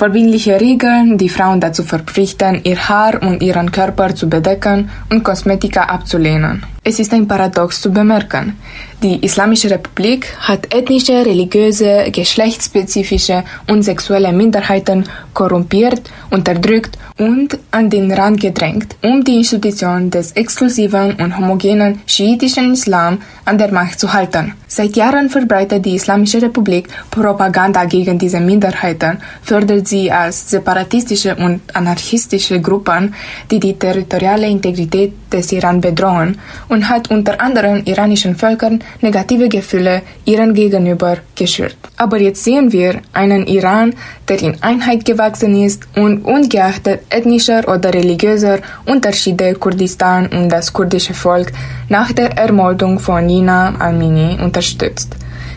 verbindliche 0.00 0.58
Regeln, 0.58 1.18
die 1.18 1.28
Frauen 1.28 1.60
dazu 1.60 1.82
verpflichten, 1.84 2.62
ihr 2.64 2.88
Haar 2.88 3.20
und 3.20 3.42
ihren 3.42 3.70
Körper 3.70 4.14
zu 4.14 4.30
bedecken 4.30 4.88
und 5.10 5.22
Kosmetika 5.22 5.82
abzulehnen. 5.82 6.64
Es 6.90 6.98
ist 6.98 7.12
ein 7.12 7.28
Paradox 7.28 7.80
zu 7.80 7.92
bemerken. 7.92 8.56
Die 9.00 9.24
Islamische 9.24 9.70
Republik 9.70 10.26
hat 10.40 10.74
ethnische, 10.74 11.24
religiöse, 11.24 12.10
geschlechtsspezifische 12.10 13.44
und 13.68 13.84
sexuelle 13.84 14.32
Minderheiten 14.32 15.04
korrumpiert, 15.32 16.02
unterdrückt 16.30 16.98
und 17.20 17.58
an 17.70 17.90
den 17.90 18.10
Rand 18.10 18.40
gedrängt, 18.40 18.96
um 19.02 19.22
die 19.22 19.36
Institution 19.36 20.10
des 20.10 20.32
exklusiven 20.32 21.14
und 21.14 21.36
homogenen 21.36 22.00
schiitischen 22.06 22.72
Islam 22.72 23.18
an 23.44 23.58
der 23.58 23.72
Macht 23.72 24.00
zu 24.00 24.12
halten. 24.12 24.54
Seit 24.66 24.96
Jahren 24.96 25.28
verbreitet 25.28 25.84
die 25.84 25.96
Islamische 25.96 26.40
Republik 26.40 26.88
Propaganda 27.10 27.84
gegen 27.84 28.18
diese 28.18 28.40
Minderheiten, 28.40 29.18
fördert 29.42 29.86
sie 29.86 30.10
als 30.10 30.48
separatistische 30.50 31.36
und 31.36 31.60
anarchistische 31.74 32.60
Gruppen, 32.60 33.14
die 33.50 33.60
die 33.60 33.78
territoriale 33.78 34.48
Integrität 34.48 35.12
des 35.32 35.52
Iran 35.52 35.80
bedrohen 35.80 36.38
und 36.68 36.79
hat 36.88 37.10
unter 37.10 37.40
anderem 37.40 37.82
iranischen 37.84 38.36
Völkern 38.36 38.80
negative 39.00 39.48
Gefühle 39.48 40.02
ihren 40.24 40.54
gegenüber 40.54 41.18
geschürt. 41.34 41.76
Aber 41.96 42.18
jetzt 42.20 42.44
sehen 42.44 42.72
wir 42.72 43.00
einen 43.12 43.46
Iran, 43.46 43.94
der 44.28 44.40
in 44.42 44.62
Einheit 44.62 45.04
gewachsen 45.04 45.54
ist 45.62 45.82
und 45.96 46.24
ungeachtet 46.24 47.00
ethnischer 47.10 47.66
oder 47.68 47.92
religiöser 47.92 48.58
Unterschiede 48.86 49.54
Kurdistan 49.54 50.26
und 50.28 50.48
das 50.48 50.72
kurdische 50.72 51.14
Volk 51.14 51.52
nach 51.88 52.12
der 52.12 52.36
Ermordung 52.38 52.98
von 52.98 53.26
Nina 53.26 53.74
Amini 53.78 54.38
unterstützt. 54.42 55.14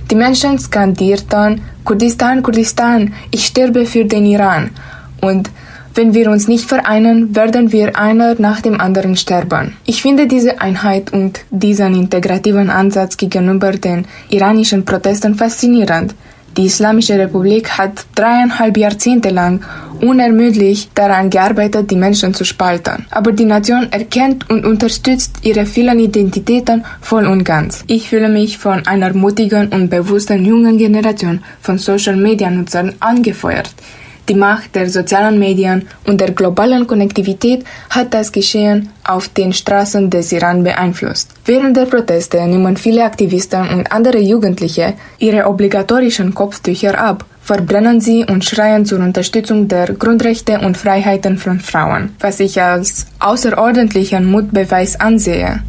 Die 0.09 0.15
Menschen 0.15 0.59
skandierten 0.59 1.61
Kurdistan, 1.85 2.43
Kurdistan, 2.43 3.13
ich 3.31 3.45
sterbe 3.45 3.85
für 3.85 4.05
den 4.05 4.25
Iran 4.25 4.69
und 5.21 5.49
wenn 5.95 6.13
wir 6.13 6.29
uns 6.29 6.47
nicht 6.47 6.67
vereinen, 6.67 7.35
werden 7.35 7.71
wir 7.71 7.97
einer 7.97 8.35
nach 8.39 8.61
dem 8.61 8.79
anderen 8.79 9.15
sterben. 9.15 9.75
Ich 9.85 10.01
finde 10.01 10.27
diese 10.27 10.59
Einheit 10.59 11.13
und 11.13 11.41
diesen 11.51 11.93
integrativen 11.95 12.69
Ansatz 12.69 13.17
gegenüber 13.17 13.71
den 13.71 14.05
iranischen 14.29 14.85
Protesten 14.85 15.35
faszinierend. 15.35 16.15
Die 16.57 16.65
Islamische 16.65 17.17
Republik 17.17 17.79
hat 17.79 18.05
dreieinhalb 18.13 18.77
Jahrzehnte 18.77 19.29
lang 19.29 19.61
unermüdlich 20.01 20.89
daran 20.93 21.31
gearbeitet, 21.31 21.89
die 21.89 21.95
Menschen 21.95 22.33
zu 22.35 22.43
spalten. 22.43 23.07
Aber 23.09 23.31
die 23.31 23.45
Nation 23.45 23.87
erkennt 23.91 24.49
und 24.51 24.63
unterstützt 24.63 25.37
ihre 25.41 25.65
vielen 25.65 25.99
Identitäten 25.99 26.85
voll 27.01 27.25
und 27.25 27.43
ganz. 27.43 27.83
Ich 27.87 28.09
fühle 28.09 28.29
mich 28.29 28.59
von 28.59 28.85
einer 28.85 29.13
mutigen 29.13 29.69
und 29.69 29.89
bewussten 29.89 30.45
jungen 30.45 30.77
Generation 30.77 31.43
von 31.61 31.79
Social-Media-Nutzern 31.79 32.93
angefeuert. 32.99 33.73
Die 34.29 34.35
Macht 34.35 34.73
der 34.75 34.89
sozialen 34.89 35.37
Medien 35.37 35.87
und 36.05 36.21
der 36.21 36.31
globalen 36.31 36.87
Konnektivität 36.87 37.65
hat 37.89 38.13
das 38.13 38.31
Geschehen 38.31 38.89
auf 39.03 39.27
den 39.27 39.51
Straßen 39.51 40.09
des 40.09 40.31
Iran 40.31 40.63
beeinflusst. 40.63 41.31
Während 41.45 41.75
der 41.75 41.85
Proteste 41.85 42.45
nehmen 42.47 42.77
viele 42.77 43.03
Aktivisten 43.03 43.67
und 43.67 43.91
andere 43.91 44.19
Jugendliche 44.19 44.93
ihre 45.19 45.45
obligatorischen 45.45 46.33
Kopftücher 46.33 46.97
ab, 46.97 47.25
verbrennen 47.41 47.99
sie 47.99 48.25
und 48.25 48.45
schreien 48.45 48.85
zur 48.85 48.99
Unterstützung 48.99 49.67
der 49.67 49.87
Grundrechte 49.93 50.59
und 50.59 50.77
Freiheiten 50.77 51.37
von 51.37 51.59
Frauen, 51.59 52.15
was 52.21 52.39
ich 52.39 52.61
als 52.61 53.07
außerordentlichen 53.19 54.23
Mutbeweis 54.25 54.97
ansehe. 54.97 55.61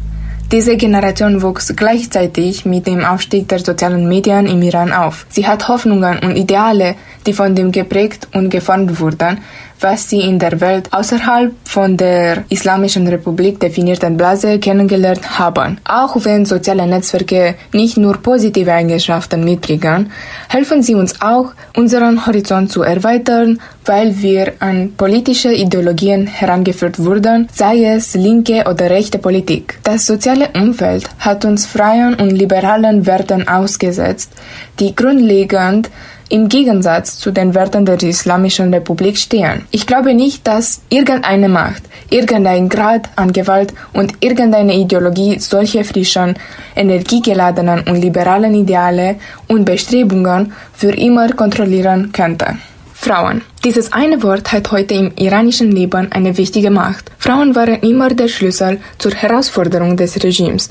Diese 0.51 0.77
Generation 0.77 1.41
wuchs 1.41 1.73
gleichzeitig 1.75 2.65
mit 2.65 2.85
dem 2.85 3.03
Aufstieg 3.03 3.47
der 3.47 3.57
sozialen 3.57 4.07
Medien 4.07 4.45
im 4.45 4.61
Iran 4.61 4.93
auf. 4.93 5.25
Sie 5.27 5.47
hat 5.47 5.67
Hoffnungen 5.67 6.19
und 6.19 6.35
Ideale, 6.35 6.95
die 7.25 7.33
von 7.33 7.55
dem 7.55 7.71
geprägt 7.71 8.27
und 8.31 8.51
geformt 8.51 8.99
wurden, 8.99 9.39
was 9.79 10.09
sie 10.09 10.21
in 10.21 10.39
der 10.39 10.61
Welt 10.61 10.91
außerhalb 10.91 11.53
von 11.65 11.97
der 11.97 12.43
Islamischen 12.49 13.07
Republik 13.07 13.59
definierten 13.59 14.17
Blase 14.17 14.59
kennengelernt 14.59 15.39
haben. 15.39 15.79
Auch 15.83 16.15
wenn 16.23 16.45
soziale 16.45 16.87
Netzwerke 16.87 17.55
nicht 17.73 17.97
nur 17.97 18.17
positive 18.17 18.71
Eigenschaften 18.71 19.43
mitbringen, 19.43 20.11
helfen 20.49 20.81
sie 20.81 20.95
uns 20.95 21.21
auch, 21.21 21.51
unseren 21.75 22.25
Horizont 22.25 22.71
zu 22.71 22.81
erweitern, 22.83 23.59
weil 23.85 24.21
wir 24.21 24.53
an 24.59 24.93
politische 24.97 25.53
Ideologien 25.53 26.25
herangeführt 26.25 27.03
wurden, 27.03 27.47
sei 27.53 27.85
es 27.85 28.15
linke 28.15 28.63
oder 28.69 28.89
rechte 28.89 29.19
Politik. 29.19 29.79
Das 29.83 30.05
soziale 30.05 30.49
Umfeld 30.55 31.07
hat 31.19 31.45
uns 31.45 31.65
freien 31.65 32.15
und 32.15 32.31
liberalen 32.31 33.05
Werten 33.05 33.47
ausgesetzt, 33.47 34.31
die 34.79 34.95
grundlegend 34.95 35.89
im 36.29 36.49
Gegensatz 36.49 37.17
zu 37.17 37.31
den 37.31 37.53
Werten 37.53 37.85
der 37.85 38.01
Islamischen 38.01 38.73
Republik 38.73 39.17
stehen. 39.17 39.65
Ich 39.71 39.85
glaube 39.85 40.13
nicht, 40.13 40.47
dass 40.47 40.81
irgendeine 40.89 41.49
Macht, 41.49 41.83
irgendein 42.09 42.69
Grad 42.69 43.09
an 43.15 43.31
Gewalt 43.31 43.73
und 43.93 44.13
irgendeine 44.19 44.75
Ideologie 44.75 45.39
solche 45.39 45.83
frischen, 45.83 46.35
energiegeladenen 46.75 47.81
und 47.81 48.01
liberalen 48.01 48.55
Ideale 48.55 49.15
und 49.47 49.65
Bestrebungen 49.65 50.53
für 50.73 50.91
immer 50.91 51.31
kontrollieren 51.33 52.11
könnte. 52.11 52.57
Frauen. 52.93 53.41
Dieses 53.63 53.93
eine 53.93 54.23
Wort 54.23 54.51
hat 54.51 54.71
heute 54.71 54.95
im 54.95 55.11
iranischen 55.15 55.71
Leben 55.71 56.11
eine 56.11 56.35
wichtige 56.37 56.71
Macht. 56.71 57.11
Frauen 57.19 57.53
waren 57.53 57.81
immer 57.81 58.09
der 58.09 58.29
Schlüssel 58.29 58.79
zur 58.97 59.13
Herausforderung 59.13 59.95
des 59.95 60.23
Regimes. 60.23 60.69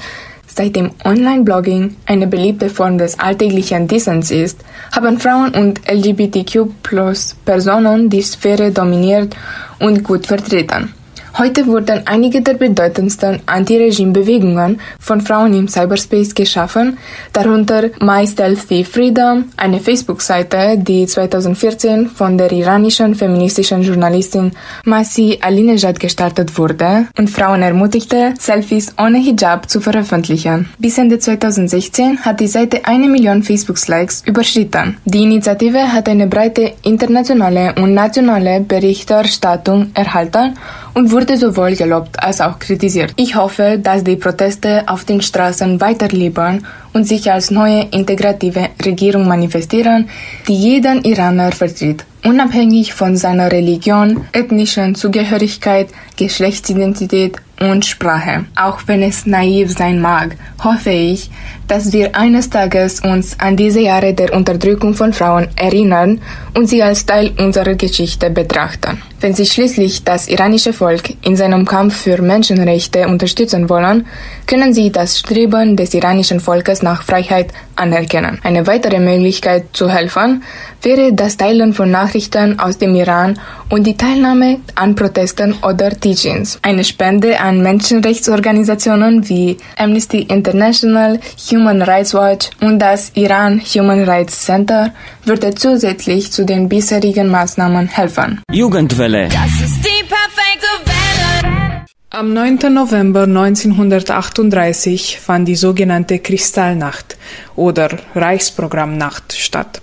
Seitdem 0.56 0.92
Online-Blogging 1.04 1.96
eine 2.06 2.28
beliebte 2.28 2.70
Form 2.70 2.96
des 2.96 3.18
alltäglichen 3.18 3.88
Dissens 3.88 4.30
ist, 4.30 4.60
haben 4.92 5.18
Frauen 5.18 5.52
und 5.52 5.80
LGBTQ-Personen 5.90 8.08
die 8.08 8.22
Sphäre 8.22 8.70
dominiert 8.70 9.34
und 9.80 10.04
gut 10.04 10.26
vertreten. 10.26 10.94
Heute 11.36 11.66
wurden 11.66 12.02
einige 12.06 12.42
der 12.42 12.54
bedeutendsten 12.54 13.40
Anti-Regime-Bewegungen 13.46 14.80
von 15.00 15.20
Frauen 15.20 15.52
im 15.52 15.66
Cyberspace 15.66 16.32
geschaffen, 16.32 16.96
darunter 17.32 17.90
My 18.00 18.24
Stealthy 18.24 18.84
Freedom, 18.84 19.46
eine 19.56 19.80
Facebook-Seite, 19.80 20.78
die 20.78 21.06
2014 21.06 22.08
von 22.08 22.38
der 22.38 22.52
iranischen 22.52 23.16
feministischen 23.16 23.82
Journalistin 23.82 24.52
Masi 24.84 25.38
Alinejad 25.40 25.98
gestartet 25.98 26.56
wurde 26.56 27.08
und 27.18 27.28
Frauen 27.28 27.62
ermutigte, 27.62 28.34
Selfies 28.38 28.94
ohne 28.96 29.18
Hijab 29.18 29.68
zu 29.68 29.80
veröffentlichen. 29.80 30.68
Bis 30.78 30.98
Ende 30.98 31.18
2016 31.18 32.20
hat 32.24 32.38
die 32.38 32.46
Seite 32.46 32.84
eine 32.84 33.08
Million 33.08 33.42
Facebook-Likes 33.42 34.22
überschritten. 34.24 34.98
Die 35.04 35.24
Initiative 35.24 35.92
hat 35.92 36.08
eine 36.08 36.28
breite 36.28 36.74
internationale 36.82 37.74
und 37.74 37.92
nationale 37.92 38.60
Berichterstattung 38.60 39.90
erhalten 39.94 40.54
und 40.94 41.10
wurde 41.10 41.36
sowohl 41.36 41.74
gelobt 41.74 42.22
als 42.22 42.40
auch 42.40 42.58
kritisiert. 42.58 43.12
Ich 43.16 43.34
hoffe, 43.34 43.78
dass 43.82 44.04
die 44.04 44.16
Proteste 44.16 44.84
auf 44.86 45.04
den 45.04 45.20
Straßen 45.20 45.80
weiterleben 45.80 46.66
und 46.92 47.04
sich 47.04 47.30
als 47.30 47.50
neue 47.50 47.88
integrative 47.90 48.68
Regierung 48.84 49.26
manifestieren, 49.28 50.08
die 50.48 50.56
jeden 50.56 51.04
Iraner 51.04 51.52
vertritt, 51.52 52.04
unabhängig 52.24 52.94
von 52.94 53.16
seiner 53.16 53.52
Religion, 53.52 54.26
ethnischen 54.32 54.94
Zugehörigkeit, 54.94 55.88
Geschlechtsidentität 56.16 57.36
und 57.60 57.84
Sprache. 57.84 58.46
Auch 58.56 58.80
wenn 58.86 59.02
es 59.02 59.26
naiv 59.26 59.72
sein 59.72 60.00
mag, 60.00 60.36
hoffe 60.62 60.90
ich, 60.90 61.30
dass 61.68 61.92
wir 61.92 62.16
eines 62.16 62.50
Tages 62.50 63.00
uns 63.00 63.38
an 63.38 63.56
diese 63.56 63.80
Jahre 63.80 64.12
der 64.12 64.34
Unterdrückung 64.34 64.94
von 64.94 65.12
Frauen 65.12 65.48
erinnern 65.56 66.20
und 66.54 66.66
sie 66.66 66.82
als 66.82 67.06
Teil 67.06 67.32
unserer 67.38 67.74
Geschichte 67.74 68.30
betrachten. 68.30 69.00
Wenn 69.20 69.34
sie 69.34 69.46
schließlich 69.46 70.04
das 70.04 70.28
iranische 70.28 70.72
Volk 70.72 71.14
in 71.22 71.36
seinem 71.36 71.64
Kampf 71.64 72.02
für 72.02 72.20
Menschenrechte 72.20 73.08
unterstützen 73.08 73.70
wollen, 73.70 74.06
können 74.46 74.74
sie 74.74 74.90
das 74.90 75.18
Streben 75.18 75.76
des 75.76 75.94
iranischen 75.94 76.40
Volkes 76.40 76.82
nach 76.82 77.02
Freiheit 77.02 77.52
anerkennen. 77.76 78.38
Eine 78.42 78.66
weitere 78.66 78.98
Möglichkeit 78.98 79.64
zu 79.72 79.88
helfen 79.88 80.42
wäre 80.82 81.14
das 81.14 81.38
Teilen 81.38 81.72
von 81.72 81.90
Nachrichten 81.90 82.13
aus 82.58 82.78
dem 82.78 82.94
Iran 82.94 83.38
und 83.70 83.86
die 83.86 83.96
Teilnahme 83.96 84.60
an 84.76 84.94
Protesten 84.94 85.54
oder 85.62 85.90
Teachings. 85.90 86.58
Eine 86.62 86.84
Spende 86.84 87.40
an 87.40 87.62
Menschenrechtsorganisationen 87.62 89.28
wie 89.28 89.56
Amnesty 89.76 90.20
International, 90.22 91.18
Human 91.50 91.82
Rights 91.82 92.14
Watch 92.14 92.50
und 92.60 92.78
das 92.78 93.10
Iran 93.14 93.60
Human 93.60 94.04
Rights 94.04 94.44
Center 94.44 94.92
würde 95.24 95.54
zusätzlich 95.54 96.30
zu 96.30 96.44
den 96.44 96.68
bisherigen 96.68 97.28
Maßnahmen 97.28 97.88
helfen. 97.88 98.40
Jugendwelle. 98.52 99.28
Das 99.28 99.52
ist 99.64 99.84
die 99.84 100.04
perfekte 100.04 100.68
Welle. 100.84 101.84
Am 102.10 102.32
9. 102.32 102.72
November 102.72 103.24
1938 103.24 105.18
fand 105.18 105.48
die 105.48 105.56
sogenannte 105.56 106.20
Kristallnacht 106.20 107.16
oder 107.56 107.88
Reichsprogrammnacht 108.14 109.32
statt. 109.32 109.80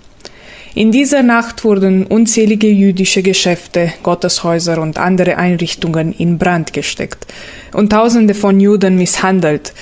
In 0.74 0.90
dieser 0.90 1.22
Nacht 1.22 1.64
wurden 1.64 2.06
unzählige 2.06 2.68
jüdische 2.68 3.22
Geschäfte, 3.22 3.92
Gotteshäuser 4.02 4.80
und 4.80 4.98
andere 4.98 5.36
Einrichtungen 5.36 6.14
in 6.14 6.38
Brand 6.38 6.72
gesteckt 6.72 7.26
und 7.74 7.90
Tausende 7.90 8.32
von 8.32 8.58
Juden 8.58 8.96
misshandelt 8.96 9.74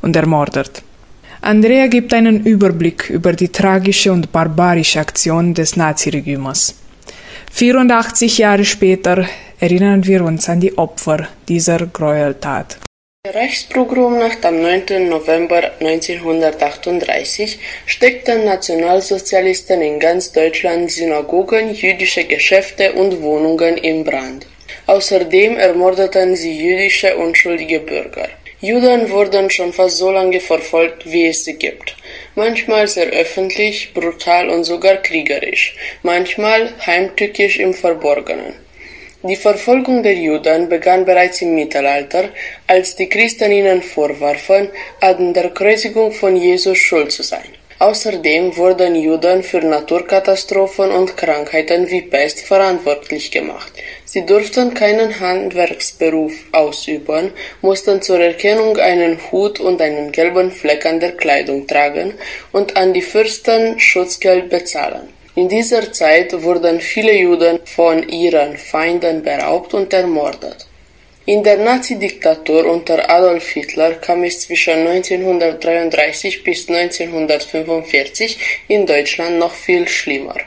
und 0.00 0.16
ermordet. 0.16 0.82
Andrea 1.42 1.86
gibt 1.86 2.14
einen 2.14 2.44
Überblick 2.44 3.10
über 3.10 3.34
die 3.34 3.50
tragische 3.50 4.10
und 4.10 4.32
barbarische 4.32 5.00
Aktion 5.00 5.52
des 5.52 5.76
Naziregimens. 5.76 6.74
84 7.52 8.38
Jahre 8.38 8.64
später 8.64 9.26
erinnern 9.60 10.06
wir 10.06 10.24
uns 10.24 10.48
an 10.48 10.60
die 10.60 10.76
Opfer 10.78 11.28
dieser 11.46 11.86
Gräueltat. 11.86 12.78
Der 13.28 13.42
Reichspogromnacht 13.42 14.42
am 14.46 14.62
9. 14.62 15.06
November 15.06 15.72
1938 15.80 17.58
steckten 17.84 18.46
Nationalsozialisten 18.46 19.82
in 19.82 20.00
ganz 20.00 20.32
Deutschland 20.32 20.90
Synagogen, 20.90 21.74
jüdische 21.74 22.24
Geschäfte 22.24 22.94
und 22.94 23.20
Wohnungen 23.20 23.76
in 23.76 24.02
Brand. 24.02 24.46
Außerdem 24.86 25.58
ermordeten 25.58 26.36
sie 26.36 26.56
jüdische 26.56 27.18
unschuldige 27.18 27.80
Bürger. 27.80 28.30
Juden 28.62 29.10
wurden 29.10 29.50
schon 29.50 29.74
fast 29.74 29.98
so 29.98 30.10
lange 30.10 30.40
verfolgt, 30.40 31.04
wie 31.04 31.26
es 31.26 31.44
sie 31.44 31.58
gibt. 31.58 31.96
Manchmal 32.34 32.88
sehr 32.88 33.08
öffentlich, 33.08 33.92
brutal 33.92 34.48
und 34.48 34.64
sogar 34.64 34.96
kriegerisch, 34.96 35.76
manchmal 36.02 36.72
heimtückisch 36.86 37.58
im 37.58 37.74
Verborgenen. 37.74 38.67
Die 39.24 39.34
Verfolgung 39.34 40.04
der 40.04 40.14
Juden 40.14 40.68
begann 40.68 41.04
bereits 41.04 41.42
im 41.42 41.56
Mittelalter, 41.56 42.28
als 42.68 42.94
die 42.94 43.08
Christen 43.08 43.50
ihnen 43.50 43.82
vorwarfen, 43.82 44.68
an 45.00 45.34
der 45.34 45.50
Kreuzigung 45.50 46.12
von 46.12 46.36
Jesus 46.36 46.78
schuld 46.78 47.10
zu 47.10 47.24
sein. 47.24 47.48
Außerdem 47.80 48.56
wurden 48.56 48.94
Juden 48.94 49.42
für 49.42 49.58
Naturkatastrophen 49.58 50.92
und 50.92 51.16
Krankheiten 51.16 51.90
wie 51.90 52.02
Pest 52.02 52.42
verantwortlich 52.42 53.32
gemacht. 53.32 53.72
Sie 54.04 54.24
durften 54.24 54.72
keinen 54.74 55.18
Handwerksberuf 55.18 56.34
ausüben, 56.52 57.32
mussten 57.60 58.00
zur 58.00 58.20
Erkennung 58.20 58.76
einen 58.78 59.18
Hut 59.32 59.58
und 59.58 59.82
einen 59.82 60.12
gelben 60.12 60.52
Fleck 60.52 60.86
an 60.86 61.00
der 61.00 61.16
Kleidung 61.16 61.66
tragen 61.66 62.14
und 62.52 62.76
an 62.76 62.92
die 62.92 63.02
Fürsten 63.02 63.80
Schutzgeld 63.80 64.48
bezahlen. 64.48 65.17
In 65.40 65.48
dieser 65.48 65.92
Zeit 65.92 66.30
wurden 66.42 66.80
viele 66.80 67.14
Juden 67.14 67.60
von 67.64 67.96
ihren 68.08 68.56
Feinden 68.56 69.22
beraubt 69.22 69.72
und 69.72 69.92
ermordet. 69.92 70.66
In 71.26 71.44
der 71.44 71.58
Nazi-Diktatur 71.58 72.66
unter 72.66 73.08
Adolf 73.08 73.46
Hitler 73.50 73.92
kam 74.04 74.24
es 74.24 74.40
zwischen 74.40 74.78
1933 74.88 76.42
bis 76.42 76.68
1945 76.68 78.36
in 78.66 78.84
Deutschland 78.84 79.38
noch 79.38 79.54
viel 79.54 79.86
schlimmer. 79.86 80.38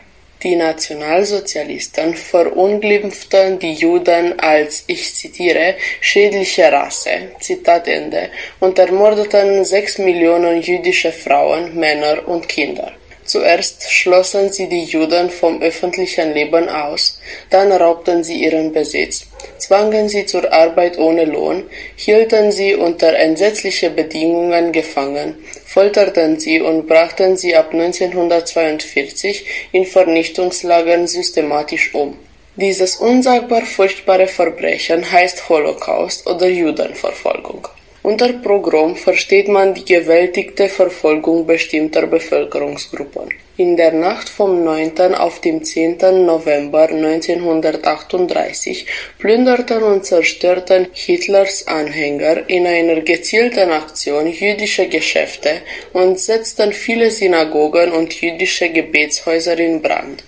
Die 0.44 0.58
Nationalsozialisten 0.58 2.13
verunglimpften 2.13 3.60
die 3.60 3.76
Juden 3.76 4.38
als, 4.42 4.84
ich 4.88 5.16
zitiere, 5.16 5.76
schädliche 6.02 6.70
Rasse, 6.70 7.32
Zitat 7.39 7.88
Ende, 7.88 8.30
und 8.60 8.78
ermordeten 8.78 9.63
sechs 9.63 9.98
Millionen 10.00 10.62
jüdische 10.62 11.13
Frauen, 11.13 11.80
Männer 11.80 12.28
und 12.28 12.50
Kinder. 12.50 12.92
Zuerst 13.32 13.89
schlossen 13.89 14.52
sie 14.52 14.67
die 14.67 14.84
Juden 14.84 15.30
vom 15.30 15.62
öffentlichen 15.62 16.34
Leben 16.34 16.67
aus, 16.67 17.17
dann 17.50 17.72
raubten 17.72 18.26
sie 18.26 18.44
ihren 18.44 18.74
Besitz, 18.74 19.26
zwangen 19.58 20.10
sie 20.10 20.26
zur 20.26 20.52
Arbeit 20.52 20.98
ohne 20.98 21.24
Lohn, 21.24 21.63
hielten 21.96 22.52
sie 22.52 22.76
unter 22.76 23.13
entsetzliche 23.13 23.89
Bedingungen 23.89 24.74
gefangen, 24.74 25.38
folterten 25.65 26.41
sie 26.41 26.60
und 26.60 26.88
brachten 26.89 27.38
sie 27.38 27.56
ab 27.56 27.70
1942 27.72 29.46
in 29.72 29.86
Vernichtungslagern 29.86 31.08
systematisch 31.08 31.96
um. 31.96 32.20
Dieses 32.58 32.98
unsagbar 32.98 33.62
furchtbare 33.62 34.28
Verbrechen 34.28 35.10
heißt 35.10 35.48
Holocaust 35.48 36.28
oder 36.28 36.50
Judenverfolgung. 36.50 37.70
Unter 38.04 38.34
Pogrom 38.34 38.96
versteht 38.96 39.48
man 39.48 39.76
die 39.76 39.86
gewaltigte 39.86 40.68
Verfolgung 40.68 41.46
bestimmter 41.46 42.08
Bevölkerungsgruppen. 42.08 43.30
In 43.58 43.78
der 43.78 43.92
Nacht 43.92 44.28
vom 44.28 44.64
9. 44.64 45.14
auf 45.14 45.40
den 45.40 45.64
10. 45.64 45.98
November 46.26 46.90
1938 46.90 48.88
plünderten 49.20 49.84
und 49.84 50.04
zerstörten 50.04 50.88
Hitlers 50.94 51.68
Anhänger 51.68 52.50
in 52.50 52.66
einer 52.66 53.02
gezielten 53.02 53.70
Aktion 53.70 54.26
jüdische 54.26 54.88
Geschäfte 54.88 55.62
und 55.94 56.20
setzten 56.20 56.74
viele 56.74 57.12
Synagogen 57.12 57.92
und 57.92 58.20
jüdische 58.20 58.70
Gebetshäuser 58.70 59.60
in 59.60 59.80
Brand. 59.80 60.24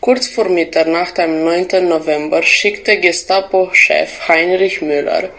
Kurz 0.00 0.28
vor 0.28 0.50
Mitternacht 0.50 1.18
am 1.18 1.44
9. 1.44 1.88
November 1.88 2.42
schickte 2.42 3.00
Gestapo-Chef 3.00 4.28
Heinrich 4.28 4.82
Müller 4.82 5.30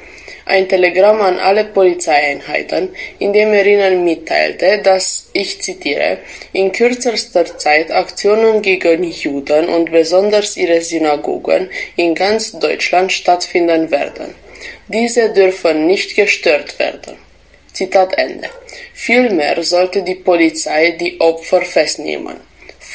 ein 0.45 0.69
Telegramm 0.69 1.21
an 1.21 1.39
alle 1.39 1.65
Polizeieinheiten, 1.65 2.89
in 3.19 3.34
dem 3.34 3.51
er 3.53 3.65
ihnen 3.65 4.03
mitteilte, 4.03 4.79
dass, 4.84 5.29
ich 5.34 5.62
zitiere, 5.62 6.19
in 6.53 6.71
kürzester 6.71 7.58
Zeit 7.58 7.91
Aktionen 7.91 8.62
gegen 8.62 9.03
Juden 9.03 9.67
und 9.67 9.91
besonders 9.91 10.55
ihre 10.55 10.81
Synagogen 10.81 11.69
in 11.95 12.13
ganz 12.13 12.51
Deutschland 12.60 13.12
stattfinden 13.12 13.89
werden. 13.89 14.36
Diese 14.88 15.34
dürfen 15.34 15.88
nicht 15.88 16.15
gestört 16.15 16.77
werden. 16.77 17.17
Zitat 17.73 18.17
Ende. 18.17 18.49
Vielmehr 18.93 19.62
sollte 19.63 20.03
die 20.03 20.15
Polizei 20.15 20.91
die 20.91 21.19
Opfer 21.19 21.62
festnehmen. 21.62 22.38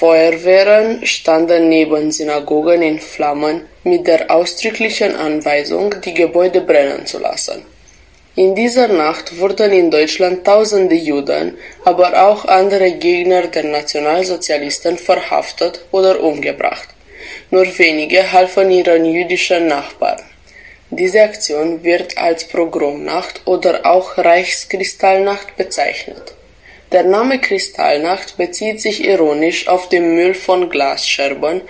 Feuerwehren 0.01 1.05
standen 1.05 1.69
neben 1.69 2.11
Synagogen 2.11 2.81
in 2.81 3.01
Flammen 3.01 3.67
mit 3.85 4.07
der 4.07 4.31
ausdrücklichen 4.31 5.15
Anweisung, 5.15 5.95
die 6.03 6.15
Gebäude 6.15 6.63
brennen 6.63 7.05
zu 7.05 7.19
lassen. 7.19 7.61
In 8.35 8.55
dieser 8.55 8.89
Nacht 8.89 9.39
wurden 9.39 9.71
in 9.73 9.91
Deutschland 9.91 10.43
tausende 10.47 10.95
Juden, 10.95 11.59
aber 11.85 12.09
auch 12.27 12.47
andere 12.47 12.93
Gegner 12.93 13.49
der 13.49 13.65
Nationalsozialisten 13.65 14.97
verhaftet 14.97 15.85
oder 15.93 16.19
umgebracht. 16.23 16.89
Nur 17.51 17.67
wenige 17.79 18.33
halfen 18.33 18.71
ihren 18.71 19.05
jüdischen 19.05 19.67
Nachbarn. 19.67 20.23
Diese 20.89 21.21
Aktion 21.21 21.85
wird 21.85 22.17
als 22.17 22.49
Pogromnacht 22.49 23.43
oder 23.45 23.85
auch 23.85 24.17
Reichskristallnacht 24.17 25.59
bezeichnet. 25.59 26.33
Der 26.93 27.05
Name 27.05 27.41
Kristallnacht 27.41 28.37
bezieht 28.37 28.81
sich 28.81 29.05
ironisch 29.05 29.69
auf 29.69 29.89
den 29.89 30.17
Müll 30.17 30.35
von 30.35 30.69
Glasscherben, 30.69 31.63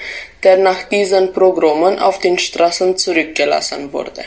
der 0.43 0.57
nach 0.57 0.85
diesen 0.85 1.35
Pogromen 1.35 1.99
auf 1.99 2.21
den 2.21 2.39
Straßen 2.39 2.97
zurückgelassen 2.97 3.93
wurde. 3.93 4.25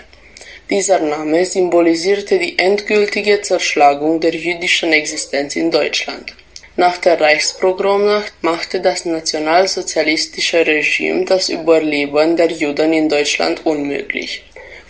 Dieser 0.70 1.00
Name 1.00 1.46
symbolisierte 1.46 2.38
die 2.38 2.60
endgültige 2.60 3.42
Zerschlagung 3.42 4.20
der 4.20 4.36
jüdischen 4.36 4.94
Existenz 4.94 5.56
in 5.56 5.72
Deutschland. 5.72 6.36
Nach 6.76 6.98
der 6.98 7.20
Reichspogromnacht 7.20 8.34
machte 8.42 8.80
das 8.80 9.06
nationalsozialistische 9.06 10.66
Regime 10.66 11.26
das 11.26 11.50
Überleben 11.50 12.38
der 12.38 12.52
Juden 12.52 12.94
in 12.94 13.10
Deutschland 13.10 13.66
unmöglich. 13.66 14.44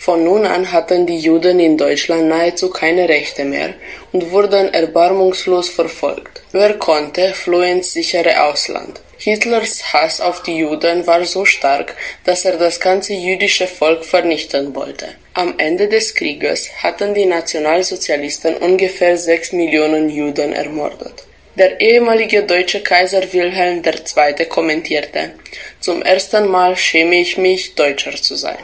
Von 0.06 0.26
nun 0.26 0.46
an 0.46 0.70
hatten 0.74 1.06
die 1.06 1.18
Juden 1.18 1.62
in 1.62 1.78
Deutschland 1.78 2.28
nahezu 2.28 2.70
keine 2.70 3.08
Rechte 3.08 3.46
mehr 3.46 3.74
und 4.12 4.32
wurden 4.32 4.74
erbarmungslos 4.74 5.70
verfolgt. 5.70 6.42
Wer 6.52 6.74
konnte, 6.74 7.34
floh 7.34 7.62
ins 7.62 7.94
sichere 7.94 8.44
Ausland. 8.44 9.00
Hitlers 9.18 9.94
Hass 9.94 10.20
auf 10.20 10.44
die 10.44 10.58
Juden 10.58 11.08
war 11.08 11.24
so 11.24 11.46
stark, 11.46 11.96
dass 12.26 12.44
er 12.44 12.58
das 12.58 12.82
ganze 12.82 13.14
jüdische 13.14 13.66
Volk 13.66 14.04
vernichten 14.04 14.76
wollte. 14.76 15.08
Am 15.36 15.54
Ende 15.58 15.88
des 15.88 16.14
Krieges 16.14 16.70
hatten 16.84 17.14
die 17.14 17.26
Nationalsozialisten 17.26 18.56
ungefähr 18.58 19.16
sechs 19.16 19.54
Millionen 19.54 20.10
Juden 20.10 20.52
ermordet. 20.52 21.24
Der 21.56 21.80
ehemalige 21.80 22.44
deutsche 22.44 22.82
Kaiser 22.82 23.24
Wilhelm 23.32 23.82
II. 23.86 24.46
kommentierte, 24.48 25.32
zum 25.80 26.02
ersten 26.02 26.48
Mal 26.48 26.76
schäme 26.76 27.22
ich 27.22 27.38
mich, 27.38 27.76
Deutscher 27.76 28.16
zu 28.16 28.36
sein, 28.36 28.58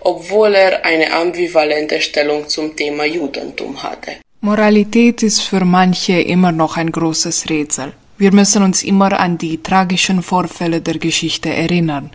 obwohl 0.00 0.54
er 0.54 0.84
eine 0.84 1.12
ambivalente 1.12 2.00
Stellung 2.00 2.48
zum 2.48 2.76
Thema 2.76 3.04
Judentum 3.04 3.82
hatte. 3.82 4.16
Moralität 4.40 5.22
ist 5.22 5.42
für 5.42 5.64
manche 5.64 6.20
immer 6.20 6.52
noch 6.52 6.76
ein 6.76 6.90
großes 6.90 7.50
Rätsel. 7.50 7.92
Wir 8.16 8.32
müssen 8.32 8.62
uns 8.62 8.82
immer 8.82 9.18
an 9.18 9.38
die 9.38 9.62
tragischen 9.62 10.22
Vorfälle 10.22 10.80
der 10.80 10.98
Geschichte 10.98 11.48
erinnern. 11.48 12.10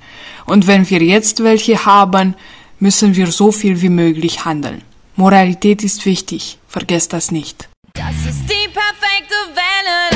Und 0.45 0.67
wenn 0.67 0.87
wir 0.89 1.01
jetzt 1.01 1.43
welche 1.43 1.85
haben, 1.85 2.35
müssen 2.79 3.15
wir 3.15 3.27
so 3.27 3.51
viel 3.51 3.81
wie 3.81 3.89
möglich 3.89 4.45
handeln. 4.45 4.81
Moralität 5.15 5.83
ist 5.83 6.05
wichtig, 6.05 6.57
vergesst 6.67 7.13
das 7.13 7.31
nicht. 7.31 7.69
Das 7.93 8.15
ist 8.29 8.43
die 8.49 8.69
perfekte 8.69 9.39
Welt. 9.55 10.14